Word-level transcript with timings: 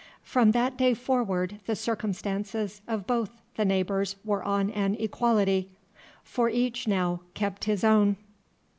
From 0.23 0.49
that 0.53 0.77
day 0.77 0.95
forward 0.95 1.59
the 1.67 1.75
circumstances 1.75 2.81
of 2.87 3.05
both 3.05 3.29
the 3.55 3.63
neighbours 3.65 4.15
were 4.25 4.41
on 4.43 4.71
an 4.71 4.95
equality, 4.95 5.69
for 6.23 6.49
each 6.49 6.87
now 6.87 7.19
kept 7.35 7.65
his 7.65 7.83
own. 7.83 8.17